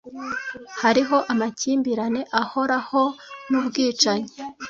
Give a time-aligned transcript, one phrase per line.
[0.81, 3.01] hariho amakimbirane ahoraho
[3.49, 4.29] n'ubwicanyi